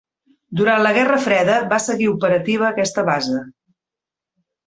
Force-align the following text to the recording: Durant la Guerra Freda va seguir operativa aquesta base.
Durant 0.59 0.79
la 0.83 0.93
Guerra 0.95 1.19
Freda 1.25 1.57
va 1.73 1.79
seguir 1.83 2.09
operativa 2.13 2.67
aquesta 2.69 3.05
base. 3.13 3.37